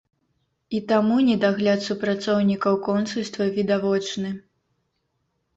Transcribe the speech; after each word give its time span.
І 0.77 0.79
таму 0.91 1.17
недагляд 1.27 1.79
супрацоўнікаў 1.89 2.79
консульства 2.87 3.47
відавочны. 3.59 4.29